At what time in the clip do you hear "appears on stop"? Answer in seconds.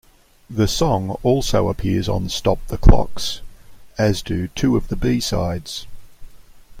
1.69-2.65